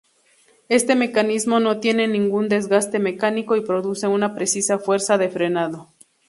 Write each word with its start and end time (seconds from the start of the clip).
Este 0.67 0.95
mecanismo 0.95 1.59
no 1.59 1.79
tiene 1.79 2.07
ningún 2.07 2.49
desgaste 2.49 2.97
mecánico 2.97 3.55
y 3.55 3.61
produce 3.63 4.07
una 4.07 4.33
precisa 4.33 4.79
fuerza 4.79 5.19
de 5.19 5.29
frenado. 5.29 5.93